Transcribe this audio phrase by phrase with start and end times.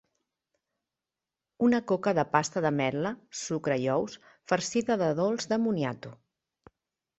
[1.67, 3.13] Una coca de pasta d’ametla,
[3.43, 4.19] sucre i ous,
[4.53, 6.19] farcida de dolç de moniato.